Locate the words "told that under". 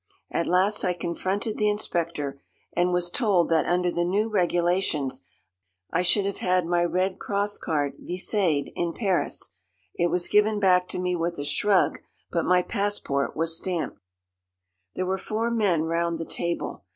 3.11-3.91